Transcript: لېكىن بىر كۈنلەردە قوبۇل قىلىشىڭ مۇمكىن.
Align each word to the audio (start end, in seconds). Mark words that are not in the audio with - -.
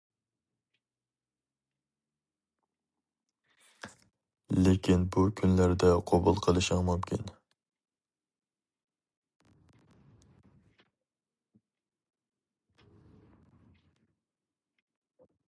لېكىن 4.67 5.03
بىر 5.17 5.29
كۈنلەردە 5.41 5.91
قوبۇل 6.13 6.41
قىلىشىڭ 6.47 6.83
مۇمكىن. 6.89 7.29